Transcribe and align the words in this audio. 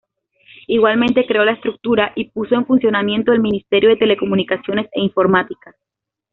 Igualmente 0.65 1.27
creó 1.27 1.45
la 1.45 1.51
estructura 1.51 2.11
y 2.15 2.29
puso 2.31 2.55
en 2.55 2.65
funcionamiento 2.65 3.33
el 3.33 3.39
Ministerio 3.39 3.87
de 3.89 3.97
Telecomunicaciones 3.97 4.87
e 4.93 4.99
Informática. 5.01 5.75